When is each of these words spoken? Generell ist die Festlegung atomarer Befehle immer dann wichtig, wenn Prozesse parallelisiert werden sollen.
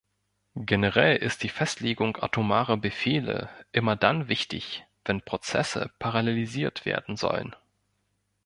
Generell 0.55 1.17
ist 1.17 1.43
die 1.43 1.49
Festlegung 1.49 2.15
atomarer 2.17 2.75
Befehle 2.75 3.49
immer 3.71 3.95
dann 3.95 4.29
wichtig, 4.29 4.83
wenn 5.05 5.21
Prozesse 5.21 5.91
parallelisiert 5.99 6.85
werden 6.87 7.17
sollen. 7.17 7.55